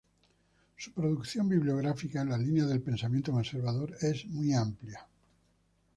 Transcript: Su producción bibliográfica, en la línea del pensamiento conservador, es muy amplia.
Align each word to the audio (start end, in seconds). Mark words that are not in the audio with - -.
Su 0.77 0.93
producción 0.93 1.47
bibliográfica, 1.47 2.21
en 2.23 2.29
la 2.29 2.37
línea 2.39 2.65
del 2.65 2.81
pensamiento 2.81 3.31
conservador, 3.31 3.95
es 4.01 4.25
muy 4.25 4.51
amplia. 4.51 5.05